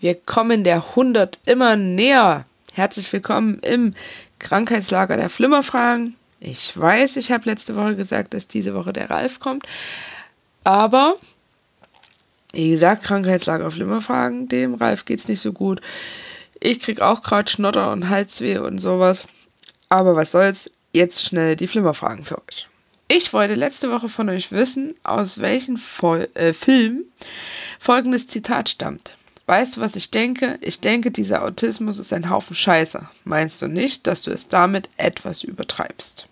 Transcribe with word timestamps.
Wir 0.00 0.14
kommen 0.14 0.62
der 0.62 0.84
100 0.90 1.40
immer 1.46 1.74
näher. 1.76 2.44
Herzlich 2.74 3.12
willkommen 3.12 3.58
im 3.60 3.94
Krankheitslager 4.38 5.16
der 5.16 5.30
Flimmerfragen. 5.30 6.16
Ich 6.38 6.78
weiß, 6.78 7.16
ich 7.16 7.32
habe 7.32 7.48
letzte 7.48 7.76
Woche 7.76 7.96
gesagt, 7.96 8.34
dass 8.34 8.46
diese 8.46 8.74
Woche 8.74 8.92
der 8.92 9.08
Ralf 9.08 9.40
kommt. 9.40 9.64
Aber, 10.64 11.16
wie 12.52 12.70
gesagt, 12.70 13.04
Krankheitslager 13.04 13.70
Flimmerfragen, 13.70 14.48
dem 14.48 14.74
Ralf 14.74 15.04
geht 15.04 15.20
es 15.20 15.28
nicht 15.28 15.40
so 15.40 15.52
gut. 15.52 15.80
Ich 16.60 16.80
krieg 16.80 17.00
auch 17.00 17.22
gerade 17.22 17.50
Schnotter 17.50 17.92
und 17.92 18.08
Halsweh 18.08 18.58
und 18.58 18.78
sowas. 18.78 19.26
Aber 19.88 20.16
was 20.16 20.32
soll's, 20.32 20.70
jetzt 20.92 21.24
schnell 21.24 21.56
die 21.56 21.66
Flimmerfragen 21.66 22.24
für 22.24 22.38
euch. 22.38 22.66
Ich 23.10 23.32
wollte 23.32 23.54
letzte 23.54 23.90
Woche 23.90 24.08
von 24.08 24.28
euch 24.28 24.52
wissen, 24.52 24.94
aus 25.02 25.40
welchem 25.40 25.78
Vol 25.78 26.28
äh, 26.34 26.52
Film 26.52 27.04
folgendes 27.78 28.26
Zitat 28.26 28.68
stammt. 28.68 29.16
Weißt 29.46 29.76
du, 29.76 29.80
was 29.80 29.96
ich 29.96 30.10
denke? 30.10 30.58
Ich 30.60 30.80
denke, 30.80 31.10
dieser 31.10 31.42
Autismus 31.42 31.98
ist 31.98 32.12
ein 32.12 32.28
Haufen 32.28 32.54
Scheiße. 32.54 33.08
Meinst 33.24 33.62
du 33.62 33.66
nicht, 33.66 34.06
dass 34.06 34.20
du 34.22 34.30
es 34.30 34.48
damit 34.48 34.90
etwas 34.98 35.42
übertreibst? 35.42 36.28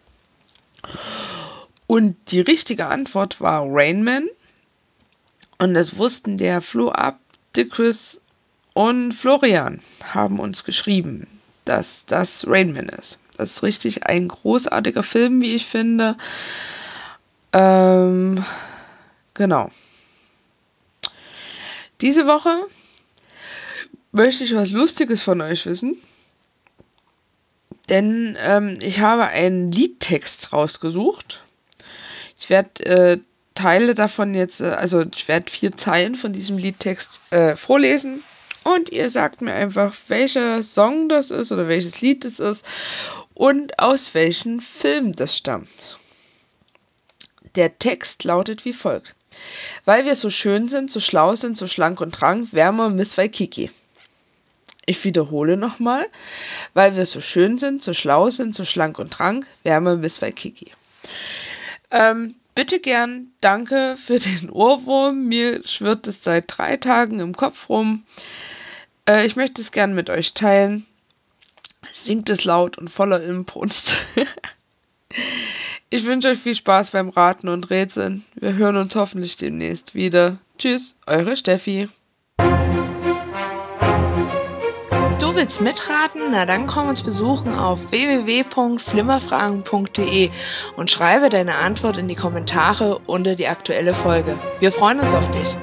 Und 1.86 2.16
die 2.30 2.40
richtige 2.40 2.88
Antwort 2.88 3.40
war 3.40 3.64
Rainman. 3.66 4.28
Und 5.58 5.74
das 5.74 5.96
wussten 5.96 6.36
der 6.36 6.60
Flo 6.60 6.90
Up, 6.90 7.20
Chris 7.70 8.20
und 8.74 9.12
Florian 9.12 9.80
haben 10.04 10.38
uns 10.38 10.64
geschrieben, 10.64 11.26
dass 11.64 12.04
das 12.04 12.46
Rainman 12.46 12.90
ist. 12.90 13.18
Das 13.38 13.52
ist 13.52 13.62
richtig 13.62 14.06
ein 14.06 14.28
großartiger 14.28 15.02
Film, 15.02 15.40
wie 15.40 15.54
ich 15.54 15.64
finde. 15.64 16.16
Ähm, 17.52 18.44
genau. 19.32 19.70
Diese 22.02 22.26
Woche 22.26 22.66
möchte 24.12 24.44
ich 24.44 24.54
was 24.54 24.70
Lustiges 24.70 25.22
von 25.22 25.40
euch 25.40 25.64
wissen. 25.64 25.96
Denn 27.88 28.36
ähm, 28.40 28.78
ich 28.80 29.00
habe 29.00 29.24
einen 29.24 29.70
Liedtext 29.70 30.52
rausgesucht. 30.52 31.44
Ich 32.38 32.50
werde 32.50 32.84
äh, 32.84 33.18
Teile 33.56 33.94
davon 33.94 34.34
jetzt, 34.34 34.60
äh, 34.60 34.68
also 34.68 35.04
ich 35.12 35.26
werde 35.26 35.50
vier 35.50 35.76
Zeilen 35.76 36.14
von 36.14 36.32
diesem 36.32 36.56
Liedtext 36.58 37.20
äh, 37.32 37.56
vorlesen. 37.56 38.22
Und 38.62 38.90
ihr 38.90 39.10
sagt 39.10 39.42
mir 39.42 39.52
einfach, 39.52 39.94
welcher 40.08 40.62
Song 40.62 41.08
das 41.08 41.30
ist 41.30 41.52
oder 41.52 41.68
welches 41.68 42.00
Lied 42.00 42.24
das 42.24 42.40
ist 42.40 42.64
und 43.34 43.78
aus 43.78 44.14
welchem 44.14 44.60
Film 44.60 45.12
das 45.12 45.36
stammt. 45.36 45.98
Der 47.54 47.78
Text 47.78 48.24
lautet 48.24 48.64
wie 48.64 48.72
folgt. 48.72 49.14
Weil 49.84 50.04
wir 50.04 50.16
so 50.16 50.30
schön 50.30 50.68
sind, 50.68 50.90
so 50.90 50.98
schlau 50.98 51.36
sind, 51.36 51.56
so 51.56 51.66
schlank 51.66 52.00
und 52.00 52.20
rank, 52.22 52.52
wärmer 52.52 52.90
Miss 52.90 53.16
Waikiki. 53.16 53.70
Ich 54.84 55.04
wiederhole 55.04 55.56
nochmal. 55.56 56.06
Weil 56.74 56.96
wir 56.96 57.06
so 57.06 57.20
schön 57.20 57.58
sind, 57.58 57.82
so 57.82 57.94
schlau 57.94 58.30
sind, 58.30 58.54
so 58.54 58.64
schlank 58.64 58.98
und 58.98 59.20
rank, 59.20 59.46
wärmer 59.62 59.96
Miss 59.96 60.22
Waikiki. 60.22 60.72
Ähm, 61.90 62.34
bitte 62.56 62.80
gern, 62.80 63.28
danke 63.40 63.96
für 63.96 64.18
den 64.18 64.50
Ohrwurm. 64.50 65.26
Mir 65.26 65.64
schwirrt 65.64 66.08
es 66.08 66.24
seit 66.24 66.46
drei 66.48 66.76
Tagen 66.76 67.20
im 67.20 67.36
Kopf 67.36 67.68
rum. 67.68 68.02
Äh, 69.08 69.24
ich 69.24 69.36
möchte 69.36 69.60
es 69.62 69.70
gern 69.70 69.94
mit 69.94 70.10
euch 70.10 70.34
teilen 70.34 70.84
singt 71.92 72.30
es 72.30 72.44
laut 72.44 72.78
und 72.78 72.88
voller 72.88 73.22
Imbrunst. 73.22 73.96
ich 75.90 76.04
wünsche 76.04 76.28
euch 76.28 76.38
viel 76.38 76.54
Spaß 76.54 76.90
beim 76.90 77.08
Raten 77.08 77.48
und 77.48 77.70
Rätseln. 77.70 78.24
Wir 78.34 78.54
hören 78.54 78.76
uns 78.76 78.94
hoffentlich 78.94 79.36
demnächst 79.36 79.94
wieder. 79.94 80.38
Tschüss, 80.58 80.96
eure 81.06 81.36
Steffi. 81.36 81.88
Willst 85.36 85.60
mitraten? 85.60 86.22
Na 86.30 86.46
dann 86.46 86.66
komm 86.66 86.88
uns 86.88 87.02
besuchen 87.02 87.54
auf 87.54 87.92
www.flimmerfragen.de 87.92 90.30
und 90.76 90.90
schreibe 90.90 91.28
deine 91.28 91.56
Antwort 91.56 91.98
in 91.98 92.08
die 92.08 92.16
Kommentare 92.16 93.00
unter 93.06 93.34
die 93.34 93.46
aktuelle 93.46 93.92
Folge. 93.94 94.38
Wir 94.60 94.72
freuen 94.72 95.00
uns 95.00 95.12
auf 95.12 95.30
dich. 95.30 95.54